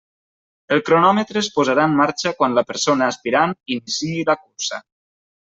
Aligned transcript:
El 0.77 0.79
cronòmetre 0.85 1.37
es 1.45 1.49
posarà 1.57 1.85
en 1.89 1.93
marxa 1.99 2.33
quan 2.39 2.57
la 2.59 2.65
persona 2.71 3.11
aspirant 3.15 3.55
iniciï 3.77 4.27
la 4.33 4.39
cursa. 4.43 4.83